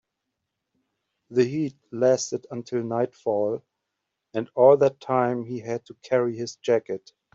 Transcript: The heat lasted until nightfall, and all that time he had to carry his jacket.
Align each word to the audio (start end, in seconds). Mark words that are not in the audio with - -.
The 1.29 1.43
heat 1.43 1.75
lasted 1.91 2.47
until 2.49 2.81
nightfall, 2.83 3.61
and 4.33 4.49
all 4.55 4.75
that 4.77 4.99
time 4.99 5.45
he 5.45 5.59
had 5.59 5.85
to 5.85 5.93
carry 6.01 6.35
his 6.35 6.55
jacket. 6.55 7.13